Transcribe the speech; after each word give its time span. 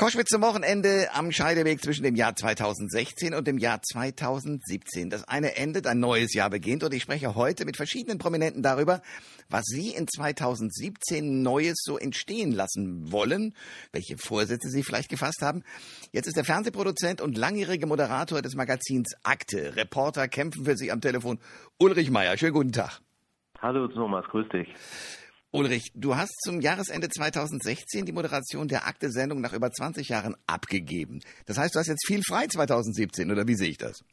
Koschwitz 0.00 0.30
zum 0.30 0.40
Wochenende 0.40 1.08
am 1.12 1.30
Scheideweg 1.30 1.82
zwischen 1.82 2.04
dem 2.04 2.16
Jahr 2.16 2.34
2016 2.34 3.34
und 3.34 3.46
dem 3.46 3.58
Jahr 3.58 3.82
2017. 3.82 5.10
Das 5.10 5.28
eine 5.28 5.58
endet, 5.58 5.86
ein 5.86 6.00
neues 6.00 6.32
Jahr 6.32 6.48
beginnt 6.48 6.82
und 6.82 6.94
ich 6.94 7.02
spreche 7.02 7.34
heute 7.34 7.66
mit 7.66 7.76
verschiedenen 7.76 8.16
Prominenten 8.16 8.62
darüber, 8.62 9.02
was 9.50 9.66
sie 9.66 9.90
in 9.90 10.08
2017 10.08 11.42
Neues 11.42 11.82
so 11.82 11.98
entstehen 11.98 12.50
lassen 12.50 13.12
wollen, 13.12 13.54
welche 13.92 14.16
Vorsätze 14.16 14.70
sie 14.70 14.84
vielleicht 14.84 15.10
gefasst 15.10 15.42
haben. 15.42 15.64
Jetzt 16.12 16.28
ist 16.28 16.38
der 16.38 16.46
Fernsehproduzent 16.46 17.20
und 17.20 17.36
langjährige 17.36 17.86
Moderator 17.86 18.40
des 18.40 18.54
Magazins 18.54 19.14
Akte. 19.22 19.76
Reporter 19.76 20.28
kämpfen 20.28 20.64
für 20.64 20.78
Sie 20.78 20.90
am 20.90 21.02
Telefon. 21.02 21.38
Ulrich 21.78 22.10
Meier, 22.10 22.38
schönen 22.38 22.54
guten 22.54 22.72
Tag. 22.72 23.02
Hallo 23.60 23.86
Thomas, 23.88 24.24
grüß 24.30 24.48
dich. 24.48 24.68
Ulrich, 25.52 25.90
du 25.96 26.14
hast 26.14 26.40
zum 26.44 26.60
Jahresende 26.60 27.08
2016 27.08 28.06
die 28.06 28.12
Moderation 28.12 28.68
der 28.68 28.86
Akte-Sendung 28.86 29.40
nach 29.40 29.52
über 29.52 29.72
20 29.72 30.08
Jahren 30.08 30.36
abgegeben. 30.46 31.20
Das 31.46 31.58
heißt, 31.58 31.74
du 31.74 31.80
hast 31.80 31.88
jetzt 31.88 32.06
viel 32.06 32.22
frei 32.22 32.46
2017, 32.46 33.32
oder 33.32 33.48
wie 33.48 33.56
sehe 33.56 33.70
ich 33.70 33.78
das? 33.78 34.04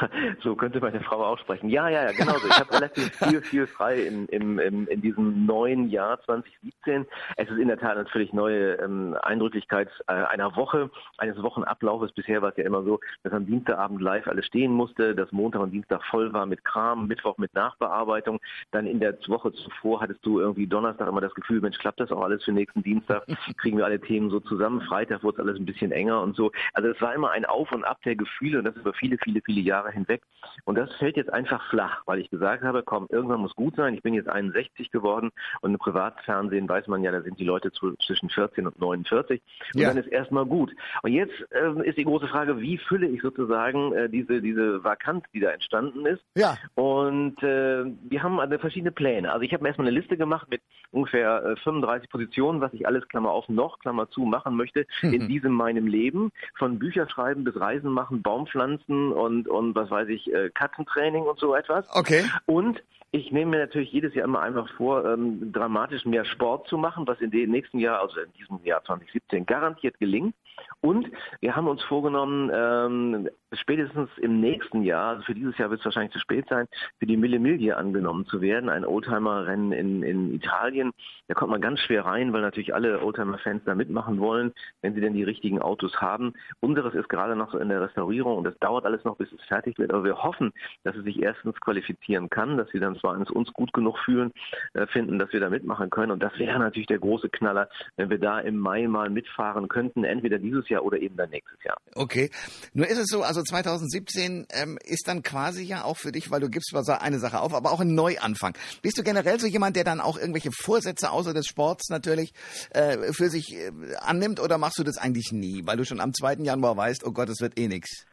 so 0.42 0.54
könnte 0.54 0.80
meine 0.80 1.00
Frau 1.00 1.24
auch 1.24 1.38
sprechen. 1.38 1.68
Ja, 1.68 1.88
ja, 1.88 2.04
ja, 2.04 2.12
genau 2.12 2.34
so. 2.38 2.46
Ich 2.46 2.58
habe 2.58 2.72
relativ 2.72 3.14
viel, 3.16 3.42
viel 3.42 3.66
frei 3.66 4.02
in, 4.02 4.26
in, 4.26 4.58
in, 4.58 4.86
in 4.86 5.00
diesem 5.00 5.46
neuen 5.46 5.88
Jahr 5.90 6.20
2017. 6.22 7.06
Es 7.36 7.48
ist 7.48 7.58
in 7.58 7.68
der 7.68 7.78
Tat 7.78 7.96
eine 7.96 8.06
völlig 8.06 8.32
neue 8.32 8.74
ähm, 8.74 9.16
Eindrücklichkeit 9.22 9.88
äh, 10.06 10.12
einer 10.12 10.56
Woche, 10.56 10.90
eines 11.18 11.42
Wochenablaufes. 11.42 12.12
Bisher 12.12 12.42
war 12.42 12.50
es 12.50 12.56
ja 12.56 12.64
immer 12.64 12.82
so, 12.82 13.00
dass 13.22 13.32
am 13.32 13.46
Dienstagabend 13.46 14.00
live 14.00 14.26
alles 14.28 14.46
stehen 14.46 14.72
musste, 14.72 15.14
dass 15.14 15.32
Montag 15.32 15.62
und 15.62 15.70
Dienstag 15.70 16.02
voll 16.04 16.32
war 16.32 16.46
mit 16.46 16.64
Kram, 16.64 17.06
Mittwoch 17.06 17.38
mit 17.38 17.54
Nachbearbeitung. 17.54 18.40
Dann 18.70 18.86
in 18.86 19.00
der 19.00 19.16
Woche 19.28 19.52
zuvor 19.52 20.00
hattest 20.00 20.24
du 20.24 20.40
irgendwie 20.40 20.66
Donnerstag 20.66 21.08
immer 21.08 21.20
das 21.20 21.34
Gefühl, 21.34 21.60
Mensch, 21.60 21.78
klappt 21.78 22.00
das 22.00 22.12
auch 22.12 22.22
alles 22.22 22.44
für 22.44 22.52
nächsten 22.52 22.82
Dienstag? 22.82 23.26
Kriegen 23.58 23.78
wir 23.78 23.84
alle 23.84 24.00
Themen 24.00 24.30
so 24.30 24.40
zusammen? 24.40 24.80
Freitag 24.82 25.22
wurde 25.22 25.40
es 25.40 25.48
alles 25.48 25.58
ein 25.58 25.66
bisschen 25.66 25.92
enger 25.92 26.20
und 26.20 26.36
so. 26.36 26.52
Also 26.74 26.88
es 26.88 27.00
war 27.00 27.14
immer 27.14 27.30
ein 27.30 27.44
Auf 27.44 27.72
und 27.72 27.84
Ab 27.84 27.98
der 28.04 28.16
Gefühle 28.16 28.58
und 28.58 28.64
das 28.64 28.76
über 28.76 28.92
viele, 28.92 29.16
viele, 29.22 29.40
viele 29.44 29.60
Jahre 29.60 29.85
hinweg. 29.90 30.22
Und 30.64 30.76
das 30.76 30.92
fällt 30.96 31.16
jetzt 31.16 31.32
einfach 31.32 31.62
flach, 31.70 32.02
weil 32.06 32.18
ich 32.18 32.30
gesagt 32.30 32.62
habe, 32.62 32.82
komm, 32.82 33.06
irgendwann 33.10 33.40
muss 33.40 33.54
gut 33.54 33.76
sein. 33.76 33.94
Ich 33.94 34.02
bin 34.02 34.14
jetzt 34.14 34.28
61 34.28 34.90
geworden 34.90 35.30
und 35.60 35.72
im 35.72 35.78
Privatfernsehen 35.78 36.68
weiß 36.68 36.86
man 36.88 37.02
ja, 37.02 37.10
da 37.12 37.22
sind 37.22 37.38
die 37.38 37.44
Leute 37.44 37.70
zwischen 37.72 38.30
14 38.30 38.66
und 38.66 38.78
49 38.78 39.42
und 39.74 39.80
ja. 39.80 39.88
dann 39.88 39.98
ist 39.98 40.08
erstmal 40.08 40.46
gut. 40.46 40.72
Und 41.02 41.12
jetzt 41.12 41.34
äh, 41.50 41.88
ist 41.88 41.98
die 41.98 42.04
große 42.04 42.28
Frage, 42.28 42.60
wie 42.60 42.78
fülle 42.78 43.06
ich 43.06 43.22
sozusagen 43.22 43.92
äh, 43.92 44.08
diese, 44.08 44.40
diese 44.40 44.82
Vakanz, 44.82 45.24
die 45.32 45.40
da 45.40 45.50
entstanden 45.50 46.06
ist. 46.06 46.22
Ja. 46.34 46.56
Und 46.74 47.42
äh, 47.42 47.84
wir 47.84 48.22
haben 48.22 48.40
also 48.40 48.58
verschiedene 48.58 48.92
Pläne. 48.92 49.32
Also 49.32 49.42
ich 49.42 49.52
habe 49.52 49.62
mir 49.62 49.68
erstmal 49.68 49.88
eine 49.88 49.98
Liste 49.98 50.16
gemacht 50.16 50.48
mit 50.50 50.62
ungefähr 50.90 51.44
äh, 51.44 51.56
35 51.56 52.10
Positionen, 52.10 52.60
was 52.60 52.72
ich 52.72 52.86
alles, 52.86 53.06
Klammer 53.08 53.30
auf, 53.30 53.48
noch, 53.48 53.78
Klammer 53.78 54.08
zu, 54.10 54.22
machen 54.22 54.56
möchte 54.56 54.86
mhm. 55.02 55.12
in 55.12 55.28
diesem 55.28 55.52
meinem 55.52 55.86
Leben. 55.86 56.30
Von 56.58 56.78
Bücherschreiben 56.78 57.44
bis 57.44 57.58
Reisen 57.58 57.90
machen, 57.90 58.22
Baumpflanzen 58.22 59.12
und, 59.12 59.48
und 59.48 59.74
was 59.76 59.90
weiß 59.90 60.08
ich, 60.08 60.32
äh, 60.32 60.50
Katzentraining 60.50 61.24
und 61.24 61.38
so 61.38 61.54
etwas. 61.54 61.86
Okay. 61.94 62.24
Und 62.46 62.82
ich 63.12 63.30
nehme 63.30 63.52
mir 63.52 63.58
natürlich 63.58 63.92
jedes 63.92 64.14
Jahr 64.14 64.24
immer 64.24 64.40
einfach 64.40 64.68
vor, 64.76 65.04
ähm, 65.04 65.52
dramatisch 65.52 66.04
mehr 66.04 66.24
Sport 66.24 66.68
zu 66.68 66.76
machen, 66.76 67.06
was 67.06 67.20
in 67.20 67.30
dem 67.30 67.50
nächsten 67.50 67.78
Jahr, 67.78 68.00
also 68.00 68.20
in 68.20 68.32
diesem 68.32 68.62
Jahr 68.64 68.82
2017, 68.84 69.46
garantiert 69.46 69.98
gelingt. 69.98 70.34
Und 70.80 71.10
wir 71.40 71.54
haben 71.56 71.68
uns 71.68 71.82
vorgenommen, 71.84 72.50
ähm, 72.52 73.28
spätestens 73.52 74.10
im 74.18 74.40
nächsten 74.40 74.82
Jahr, 74.82 75.10
also 75.10 75.22
für 75.22 75.34
dieses 75.34 75.56
Jahr 75.58 75.70
wird 75.70 75.80
es 75.80 75.84
wahrscheinlich 75.84 76.12
zu 76.12 76.18
spät 76.18 76.46
sein, 76.48 76.66
für 76.98 77.06
die 77.06 77.16
Mille 77.16 77.38
Miglia 77.38 77.76
angenommen 77.76 78.26
zu 78.26 78.40
werden, 78.40 78.68
ein 78.68 78.84
Oldtimer-Rennen 78.84 79.72
in, 79.72 80.02
in 80.02 80.34
Italien. 80.34 80.92
Da 81.28 81.34
kommt 81.34 81.50
man 81.50 81.60
ganz 81.60 81.80
schwer 81.80 82.04
rein, 82.04 82.32
weil 82.32 82.42
natürlich 82.42 82.74
alle 82.74 83.02
Oldtimer-Fans 83.02 83.62
da 83.64 83.74
mitmachen 83.74 84.18
wollen, 84.20 84.52
wenn 84.82 84.94
sie 84.94 85.00
denn 85.00 85.14
die 85.14 85.22
richtigen 85.22 85.60
Autos 85.60 86.00
haben. 86.00 86.34
Unseres 86.60 86.94
ist 86.94 87.08
gerade 87.08 87.36
noch 87.36 87.52
so 87.52 87.58
in 87.58 87.68
der 87.68 87.80
Restaurierung 87.80 88.38
und 88.38 88.44
das 88.44 88.58
dauert 88.58 88.84
alles 88.84 89.04
noch, 89.04 89.16
bis 89.16 89.30
es 89.32 89.42
fertig 89.44 89.78
wird. 89.78 89.92
Aber 89.92 90.04
wir 90.04 90.22
hoffen, 90.22 90.52
dass 90.84 90.96
es 90.96 91.04
sich 91.04 91.22
erstens 91.22 91.58
qualifizieren 91.60 92.28
kann, 92.28 92.56
dass 92.56 92.68
sie 92.70 92.80
dann 92.80 92.96
zwar 92.96 93.16
uns 93.16 93.52
gut 93.52 93.72
genug 93.72 93.98
fühlen, 93.98 94.32
äh, 94.74 94.86
finden, 94.86 95.18
dass 95.18 95.32
wir 95.32 95.40
da 95.40 95.50
mitmachen 95.50 95.90
können. 95.90 96.12
Und 96.12 96.22
das 96.22 96.38
wäre 96.38 96.58
natürlich 96.58 96.86
der 96.86 96.98
große 96.98 97.28
Knaller, 97.28 97.68
wenn 97.96 98.10
wir 98.10 98.18
da 98.18 98.40
im 98.40 98.56
Mai 98.58 98.86
mal 98.88 99.10
mitfahren 99.10 99.68
könnten, 99.68 100.04
entweder 100.04 100.38
dieses 100.38 100.68
Jahr 100.68 100.84
oder 100.84 100.98
eben 100.98 101.16
dann 101.16 101.30
nächstes 101.30 101.62
Jahr. 101.64 101.76
Okay. 101.94 102.30
Nur 102.74 102.86
ist 102.86 102.98
es 102.98 103.06
so, 103.06 103.22
also 103.22 103.35
2017 103.42 104.46
ähm, 104.50 104.78
ist 104.84 105.08
dann 105.08 105.22
quasi 105.22 105.62
ja 105.62 105.84
auch 105.84 105.96
für 105.96 106.12
dich, 106.12 106.30
weil 106.30 106.40
du 106.40 106.48
gibst 106.48 106.70
zwar 106.70 107.02
eine 107.02 107.18
Sache 107.18 107.40
auf, 107.40 107.54
aber 107.54 107.72
auch 107.72 107.80
ein 107.80 107.94
Neuanfang. 107.94 108.56
Bist 108.82 108.98
du 108.98 109.02
generell 109.02 109.40
so 109.40 109.46
jemand, 109.46 109.76
der 109.76 109.84
dann 109.84 110.00
auch 110.00 110.18
irgendwelche 110.18 110.50
Vorsätze 110.52 111.10
außer 111.10 111.34
des 111.34 111.46
Sports 111.46 111.88
natürlich 111.88 112.32
äh, 112.70 113.12
für 113.12 113.30
sich 113.30 113.54
äh, 113.54 113.70
annimmt 114.00 114.40
oder 114.40 114.58
machst 114.58 114.78
du 114.78 114.84
das 114.84 114.98
eigentlich 114.98 115.32
nie, 115.32 115.62
weil 115.64 115.76
du 115.76 115.84
schon 115.84 116.00
am 116.00 116.14
2. 116.14 116.34
Januar 116.44 116.76
weißt, 116.76 117.04
oh 117.04 117.12
Gott, 117.12 117.28
es 117.28 117.40
wird 117.40 117.58
eh 117.58 117.68
nichts? 117.68 118.04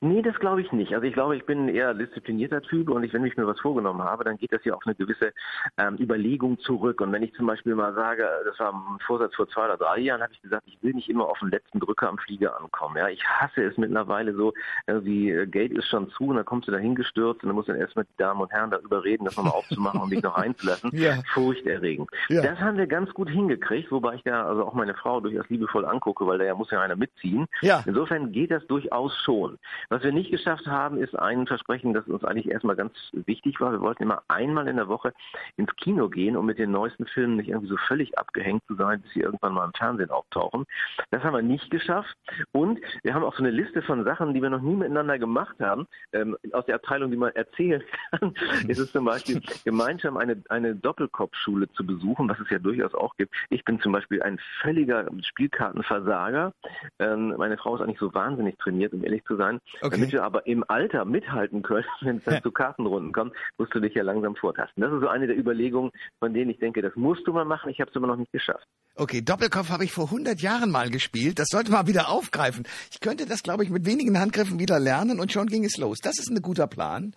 Nee, 0.00 0.20
das 0.20 0.38
glaube 0.38 0.60
ich 0.60 0.72
nicht. 0.72 0.92
Also 0.94 1.06
ich 1.06 1.14
glaube, 1.14 1.36
ich 1.36 1.46
bin 1.46 1.66
ein 1.66 1.68
eher 1.68 1.94
disziplinierter 1.94 2.60
Typ 2.60 2.90
und 2.90 3.02
ich, 3.02 3.14
wenn 3.14 3.24
ich 3.24 3.36
mir 3.36 3.46
was 3.46 3.58
vorgenommen 3.60 4.02
habe, 4.02 4.24
dann 4.24 4.36
geht 4.36 4.52
das 4.52 4.62
ja 4.64 4.74
auf 4.74 4.82
eine 4.84 4.94
gewisse 4.94 5.32
ähm, 5.78 5.96
Überlegung 5.98 6.58
zurück. 6.58 7.00
Und 7.00 7.12
wenn 7.12 7.22
ich 7.22 7.32
zum 7.34 7.46
Beispiel 7.46 7.74
mal 7.74 7.94
sage, 7.94 8.28
das 8.44 8.58
war 8.58 8.74
ein 8.74 8.98
Vorsatz 9.06 9.34
vor 9.34 9.48
zwei 9.48 9.64
oder 9.64 9.78
drei 9.78 10.00
Jahren, 10.00 10.22
habe 10.22 10.34
ich 10.34 10.42
gesagt, 10.42 10.64
ich 10.66 10.76
will 10.82 10.92
nicht 10.92 11.08
immer 11.08 11.24
auf 11.24 11.38
den 11.38 11.50
letzten 11.50 11.80
Drücker 11.80 12.10
am 12.10 12.18
Flieger 12.18 12.60
ankommen. 12.60 12.98
Ja, 12.98 13.08
ich 13.08 13.24
hasse 13.24 13.64
es 13.64 13.78
mittlerweile 13.78 14.34
so, 14.34 14.52
irgendwie 14.86 15.30
äh, 15.30 15.46
Gate 15.46 15.72
ist 15.72 15.88
schon 15.88 16.10
zu 16.10 16.24
und 16.24 16.36
dann 16.36 16.44
kommst 16.44 16.68
du 16.68 16.72
da 16.72 16.78
hingestürzt 16.78 17.42
und 17.42 17.48
dann 17.48 17.56
musst 17.56 17.68
du 17.68 17.72
dann 17.72 17.80
erst 17.80 17.96
mit 17.96 18.06
Damen 18.18 18.42
und 18.42 18.52
Herren 18.52 18.70
darüber 18.70 19.02
reden, 19.02 19.24
das 19.24 19.36
nochmal 19.36 19.54
aufzumachen 19.54 20.02
und 20.02 20.10
mich 20.10 20.22
noch 20.22 20.36
einzulassen. 20.36 20.90
Ja. 20.96 21.18
Furchterregend. 21.34 22.08
Ja. 22.28 22.42
Das 22.42 22.58
haben 22.58 22.78
wir 22.78 22.86
ganz 22.86 23.12
gut 23.12 23.28
hingekriegt, 23.28 23.92
wobei 23.92 24.14
ich 24.14 24.22
da 24.22 24.46
also 24.46 24.64
auch 24.64 24.72
meine 24.72 24.94
Frau 24.94 25.20
durchaus 25.20 25.48
liebevoll 25.50 25.84
angucke, 25.84 26.26
weil 26.26 26.38
da 26.38 26.44
ja 26.44 26.54
muss 26.54 26.70
ja 26.70 26.80
einer 26.80 26.96
mitziehen. 26.96 27.46
Ja. 27.60 27.82
Insofern 27.86 28.32
geht 28.32 28.50
das 28.50 28.66
durchaus 28.66 29.14
schon. 29.18 29.58
Was 29.88 30.02
wir 30.02 30.12
nicht 30.12 30.30
geschafft 30.30 30.66
haben, 30.66 30.98
ist 30.98 31.18
ein 31.18 31.46
Versprechen, 31.46 31.94
das 31.94 32.06
uns 32.06 32.24
eigentlich 32.24 32.50
erstmal 32.50 32.76
ganz 32.76 32.94
wichtig 33.12 33.60
war. 33.60 33.72
Wir 33.72 33.80
wollten 33.80 34.02
immer 34.02 34.22
einmal 34.28 34.68
in 34.68 34.76
der 34.76 34.88
Woche 34.88 35.12
ins 35.56 35.74
Kino 35.76 36.08
gehen, 36.08 36.36
um 36.36 36.46
mit 36.46 36.58
den 36.58 36.70
neuesten 36.70 37.06
Filmen 37.06 37.36
nicht 37.36 37.48
irgendwie 37.48 37.68
so 37.68 37.76
völlig 37.76 38.18
abgehängt 38.18 38.62
zu 38.66 38.74
sein, 38.74 39.00
bis 39.00 39.12
sie 39.12 39.20
irgendwann 39.20 39.54
mal 39.54 39.64
im 39.64 39.72
Fernsehen 39.72 40.10
auftauchen. 40.10 40.64
Das 41.10 41.22
haben 41.22 41.34
wir 41.34 41.42
nicht 41.42 41.70
geschafft. 41.70 42.16
Und 42.52 42.80
wir 43.02 43.14
haben 43.14 43.24
auch 43.24 43.34
so 43.34 43.42
eine 43.42 43.50
Liste 43.50 43.82
von 43.82 44.04
Sachen, 44.04 44.34
die 44.34 44.42
wir 44.42 44.50
noch 44.50 44.60
nie 44.60 44.76
miteinander 44.76 45.18
gemacht 45.18 45.56
haben, 45.60 45.86
ähm, 46.12 46.36
aus 46.52 46.66
der 46.66 46.76
Abteilung, 46.76 47.10
die 47.10 47.16
man 47.16 47.34
erzählen 47.34 47.82
kann. 48.10 48.34
ist 48.68 48.78
es 48.78 48.92
zum 48.92 49.04
Beispiel 49.04 49.40
gemeinsam 49.64 50.16
eine, 50.16 50.42
eine 50.48 50.74
Doppelkopfschule 50.74 51.68
zu 51.72 51.86
besuchen, 51.86 52.28
was 52.28 52.40
es 52.40 52.50
ja 52.50 52.58
durchaus 52.58 52.94
auch 52.94 53.16
gibt. 53.16 53.34
Ich 53.50 53.64
bin 53.64 53.80
zum 53.80 53.92
Beispiel 53.92 54.22
ein 54.22 54.38
völliger 54.60 55.06
Spielkartenversager. 55.22 56.52
Ähm, 56.98 57.34
meine 57.36 57.56
Frau 57.56 57.76
ist 57.76 57.82
eigentlich 57.82 57.98
so 57.98 58.12
wahnsinnig 58.14 58.58
trainiert, 58.58 58.92
um 58.92 59.04
ehrlich 59.04 59.24
zu 59.24 59.36
sein. 59.36 59.60
Okay. 59.80 59.96
Damit 59.96 60.12
wir 60.12 60.22
aber 60.22 60.46
im 60.46 60.64
Alter 60.68 61.04
mithalten 61.04 61.62
können, 61.62 61.86
wenn 62.00 62.18
es 62.18 62.24
dann 62.24 62.34
ja. 62.34 62.42
zu 62.42 62.50
Kartenrunden 62.50 63.12
kommt, 63.12 63.34
musst 63.58 63.74
du 63.74 63.80
dich 63.80 63.94
ja 63.94 64.02
langsam 64.02 64.36
vortasten. 64.36 64.82
Das 64.82 64.92
ist 64.92 65.00
so 65.00 65.08
eine 65.08 65.26
der 65.26 65.38
Überlegungen, 65.38 65.90
von 66.18 66.34
denen 66.34 66.50
ich 66.50 66.58
denke, 66.58 66.82
das 66.82 66.94
musst 66.96 67.26
du 67.26 67.32
mal 67.32 67.44
machen. 67.44 67.70
Ich 67.70 67.80
habe 67.80 67.90
es 67.90 67.96
immer 67.96 68.06
noch 68.06 68.16
nicht 68.16 68.32
geschafft. 68.32 68.66
Okay, 68.98 69.20
Doppelkopf 69.20 69.68
habe 69.68 69.84
ich 69.84 69.92
vor 69.92 70.06
100 70.06 70.40
Jahren 70.40 70.70
mal 70.70 70.90
gespielt. 70.90 71.38
Das 71.38 71.48
sollte 71.48 71.70
man 71.70 71.86
wieder 71.86 72.08
aufgreifen. 72.08 72.66
Ich 72.90 73.00
könnte 73.00 73.26
das, 73.26 73.42
glaube 73.42 73.62
ich, 73.62 73.70
mit 73.70 73.84
wenigen 73.84 74.18
Handgriffen 74.18 74.58
wieder 74.58 74.80
lernen 74.80 75.20
und 75.20 75.32
schon 75.32 75.48
ging 75.48 75.64
es 75.64 75.76
los. 75.76 75.98
Das 75.98 76.18
ist 76.18 76.30
ein 76.30 76.40
guter 76.40 76.66
Plan. 76.66 77.14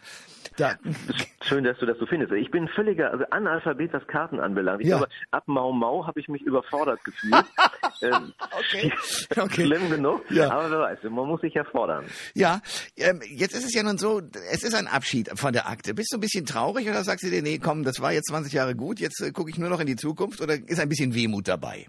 Da. 0.57 0.75
Schön, 1.41 1.63
dass 1.63 1.77
du 1.77 1.85
das 1.85 1.97
so 1.97 2.05
findest. 2.05 2.33
Ich 2.33 2.51
bin 2.51 2.67
völliger 2.67 3.11
also 3.11 3.23
Analphabet, 3.29 3.93
was 3.93 4.05
Karten 4.07 4.41
anbelangt. 4.41 4.81
Ich 4.81 4.89
ja. 4.89 4.97
glaube, 4.97 5.11
ab 5.31 5.43
Mau 5.47 5.71
Mau 5.71 6.05
habe 6.05 6.19
ich 6.19 6.27
mich 6.27 6.41
überfordert 6.41 7.03
gefühlt. 7.05 7.33
ähm, 8.01 8.33
okay. 8.59 8.91
okay. 9.37 9.65
Schlimm 9.65 9.89
genug. 9.89 10.29
Ja. 10.31 10.51
Aber 10.51 10.71
wer 10.71 10.79
weiß, 10.79 10.99
man 11.03 11.27
muss 11.27 11.41
sich 11.41 11.53
ja 11.53 11.63
fordern. 11.63 12.05
Ja, 12.33 12.61
ähm, 12.97 13.21
jetzt 13.27 13.55
ist 13.55 13.65
es 13.65 13.73
ja 13.73 13.83
nun 13.83 13.97
so, 13.97 14.21
es 14.51 14.63
ist 14.63 14.73
ein 14.73 14.87
Abschied 14.87 15.31
von 15.35 15.53
der 15.53 15.67
Akte. 15.67 15.93
Bist 15.93 16.11
du 16.11 16.17
ein 16.17 16.21
bisschen 16.21 16.45
traurig 16.45 16.89
oder 16.89 17.03
sagst 17.03 17.25
du 17.25 17.29
dir, 17.29 17.41
nee, 17.41 17.59
komm, 17.59 17.83
das 17.83 17.99
war 17.99 18.11
jetzt 18.11 18.27
20 18.27 18.53
Jahre 18.53 18.75
gut, 18.75 18.99
jetzt 18.99 19.21
äh, 19.21 19.31
gucke 19.31 19.49
ich 19.49 19.57
nur 19.57 19.69
noch 19.69 19.79
in 19.79 19.87
die 19.87 19.95
Zukunft 19.95 20.41
oder 20.41 20.55
ist 20.55 20.79
ein 20.79 20.89
bisschen 20.89 21.13
Wehmut 21.13 21.47
dabei? 21.47 21.87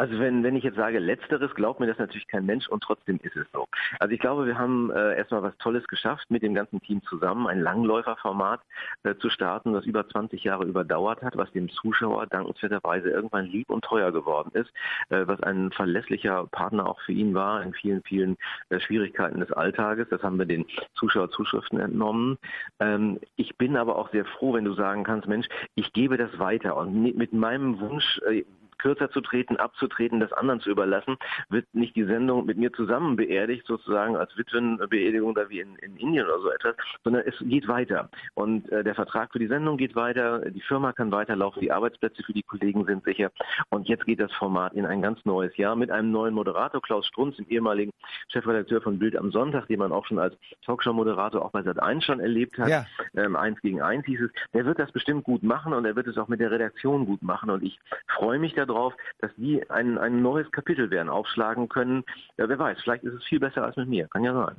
Also 0.00 0.18
wenn, 0.18 0.42
wenn 0.42 0.56
ich 0.56 0.64
jetzt 0.64 0.78
sage 0.78 0.98
Letzteres, 0.98 1.54
glaubt 1.54 1.78
mir 1.78 1.86
das 1.86 1.98
natürlich 1.98 2.26
kein 2.26 2.46
Mensch 2.46 2.66
und 2.68 2.82
trotzdem 2.82 3.20
ist 3.22 3.36
es 3.36 3.46
so. 3.52 3.66
Also 3.98 4.14
ich 4.14 4.18
glaube, 4.18 4.46
wir 4.46 4.56
haben 4.56 4.90
äh, 4.90 5.14
erstmal 5.14 5.42
was 5.42 5.54
Tolles 5.58 5.86
geschafft, 5.88 6.30
mit 6.30 6.42
dem 6.42 6.54
ganzen 6.54 6.80
Team 6.80 7.02
zusammen 7.02 7.46
ein 7.46 7.60
Langläuferformat 7.60 8.62
äh, 9.02 9.14
zu 9.16 9.28
starten, 9.28 9.74
das 9.74 9.84
über 9.84 10.08
20 10.08 10.42
Jahre 10.42 10.64
überdauert 10.64 11.20
hat, 11.20 11.36
was 11.36 11.52
dem 11.52 11.68
Zuschauer 11.68 12.26
dankenswerterweise 12.28 13.10
irgendwann 13.10 13.44
lieb 13.44 13.68
und 13.68 13.84
teuer 13.84 14.10
geworden 14.10 14.50
ist, 14.54 14.70
äh, 15.10 15.26
was 15.26 15.42
ein 15.42 15.70
verlässlicher 15.70 16.46
Partner 16.46 16.88
auch 16.88 17.02
für 17.02 17.12
ihn 17.12 17.34
war 17.34 17.62
in 17.62 17.74
vielen, 17.74 18.02
vielen 18.02 18.38
äh, 18.70 18.80
Schwierigkeiten 18.80 19.40
des 19.40 19.52
Alltages. 19.52 20.08
Das 20.08 20.22
haben 20.22 20.38
wir 20.38 20.46
den 20.46 20.64
Zuschauerzuschriften 20.94 21.78
entnommen. 21.78 22.38
Ähm, 22.78 23.20
ich 23.36 23.54
bin 23.58 23.76
aber 23.76 23.96
auch 23.96 24.10
sehr 24.12 24.24
froh, 24.24 24.54
wenn 24.54 24.64
du 24.64 24.72
sagen 24.72 25.04
kannst, 25.04 25.28
Mensch, 25.28 25.46
ich 25.74 25.92
gebe 25.92 26.16
das 26.16 26.38
weiter 26.38 26.78
und 26.78 27.02
mit 27.02 27.34
meinem 27.34 27.78
Wunsch, 27.80 28.18
äh, 28.26 28.44
kürzer 28.80 29.10
zu 29.10 29.20
treten, 29.20 29.56
abzutreten, 29.56 30.20
das 30.20 30.32
anderen 30.32 30.60
zu 30.60 30.70
überlassen, 30.70 31.16
wird 31.48 31.66
nicht 31.72 31.94
die 31.96 32.04
Sendung 32.04 32.46
mit 32.46 32.56
mir 32.56 32.72
zusammen 32.72 33.16
beerdigt, 33.16 33.66
sozusagen 33.66 34.16
als 34.16 34.36
Witwenbeerdigung 34.36 35.34
da 35.34 35.48
wie 35.50 35.60
in, 35.60 35.76
in 35.76 35.96
Indien 35.96 36.26
oder 36.26 36.40
so 36.40 36.50
etwas, 36.50 36.74
sondern 37.04 37.22
es 37.26 37.34
geht 37.40 37.68
weiter. 37.68 38.08
Und 38.34 38.70
äh, 38.70 38.82
der 38.82 38.94
Vertrag 38.94 39.32
für 39.32 39.38
die 39.38 39.46
Sendung 39.46 39.76
geht 39.76 39.94
weiter, 39.94 40.40
die 40.50 40.62
Firma 40.62 40.92
kann 40.92 41.12
weiterlaufen, 41.12 41.60
die 41.60 41.72
Arbeitsplätze 41.72 42.22
für 42.22 42.32
die 42.32 42.42
Kollegen 42.42 42.84
sind 42.86 43.04
sicher. 43.04 43.30
Und 43.68 43.88
jetzt 43.88 44.06
geht 44.06 44.20
das 44.20 44.32
Format 44.32 44.72
in 44.72 44.86
ein 44.86 45.02
ganz 45.02 45.24
neues 45.24 45.56
Jahr 45.56 45.76
mit 45.76 45.90
einem 45.90 46.10
neuen 46.10 46.34
Moderator, 46.34 46.80
Klaus 46.80 47.06
Strunz, 47.06 47.36
dem 47.36 47.46
ehemaligen 47.48 47.92
Chefredakteur 48.28 48.80
von 48.80 48.98
Bild 48.98 49.16
am 49.16 49.30
Sonntag, 49.30 49.66
den 49.66 49.78
man 49.78 49.92
auch 49.92 50.06
schon 50.06 50.18
als 50.18 50.34
Talkshow-Moderator 50.64 51.44
auch 51.44 51.50
bei 51.50 51.60
Sat1 51.60 52.02
schon 52.02 52.20
erlebt 52.20 52.58
hat. 52.58 52.68
Ja. 52.68 52.86
Ähm, 53.14 53.36
eins 53.36 53.60
gegen 53.60 53.82
eins 53.82 54.06
hieß 54.06 54.22
es. 54.22 54.30
Der 54.54 54.64
wird 54.64 54.78
das 54.78 54.90
bestimmt 54.92 55.24
gut 55.24 55.42
machen 55.42 55.72
und 55.72 55.84
er 55.84 55.96
wird 55.96 56.06
es 56.06 56.16
auch 56.16 56.28
mit 56.28 56.40
der 56.40 56.50
Redaktion 56.50 57.06
gut 57.06 57.22
machen. 57.22 57.50
Und 57.50 57.62
ich 57.62 57.78
freue 58.06 58.38
mich 58.38 58.54
darauf, 58.70 58.94
dass 59.20 59.30
die 59.36 59.68
ein, 59.70 59.98
ein 59.98 60.22
neues 60.22 60.50
Kapitel 60.52 60.90
werden 60.90 61.08
aufschlagen 61.08 61.68
können. 61.68 62.04
Ja, 62.38 62.48
wer 62.48 62.58
weiß, 62.58 62.78
vielleicht 62.82 63.04
ist 63.04 63.14
es 63.14 63.24
viel 63.24 63.40
besser 63.40 63.64
als 63.64 63.76
mit 63.76 63.88
mir. 63.88 64.08
Kann 64.08 64.24
ja 64.24 64.34
sein. 64.34 64.56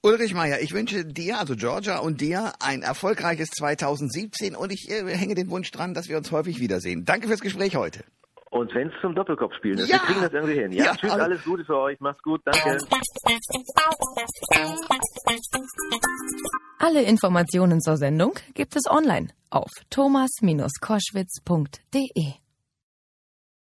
Ulrich 0.00 0.32
Meier, 0.32 0.60
ich 0.60 0.72
wünsche 0.72 1.04
dir, 1.04 1.40
also 1.40 1.56
Georgia 1.56 1.98
und 1.98 2.20
dir, 2.20 2.52
ein 2.60 2.82
erfolgreiches 2.82 3.50
2017 3.50 4.54
und 4.54 4.72
ich 4.72 4.88
äh, 4.88 5.04
hänge 5.16 5.34
den 5.34 5.50
Wunsch 5.50 5.72
dran, 5.72 5.92
dass 5.92 6.08
wir 6.08 6.16
uns 6.16 6.30
häufig 6.30 6.60
wiedersehen. 6.60 7.04
Danke 7.04 7.26
fürs 7.26 7.40
Gespräch 7.40 7.74
heute. 7.74 8.04
Und 8.50 8.74
wenn 8.74 8.88
es 8.88 8.94
zum 9.02 9.14
Doppelkopf 9.14 9.54
spielen 9.56 9.78
ist, 9.78 9.88
ja. 9.88 9.96
wir 9.96 10.00
kriegen 10.00 10.22
das 10.22 10.32
irgendwie 10.32 10.54
hin. 10.54 10.72
Ja, 10.72 10.84
ja 10.84 10.94
tschüss, 10.94 11.10
alles, 11.10 11.24
alles 11.24 11.44
Gute 11.44 11.64
für 11.64 11.76
euch. 11.76 12.00
Macht's 12.00 12.22
gut. 12.22 12.40
Danke. 12.44 12.78
Alle 16.78 17.02
Informationen 17.02 17.80
zur 17.80 17.96
Sendung 17.96 18.34
gibt 18.54 18.76
es 18.76 18.88
online 18.88 19.30
auf 19.50 19.70
thomas-koschwitz.de. 19.90 22.47